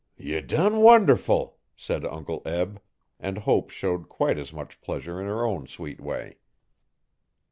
'Ye 0.17 0.41
done 0.41 0.77
wonderful!' 0.79 1.59
said 1.75 2.03
Uncle 2.05 2.41
Eb 2.43 2.81
and 3.19 3.37
Hope 3.37 3.69
showed 3.69 4.09
quite 4.09 4.39
as 4.39 4.51
much 4.51 4.81
pleasure 4.81 5.21
in 5.21 5.27
her 5.27 5.45
own 5.45 5.67
sweet 5.67 6.01
way. 6.01 6.37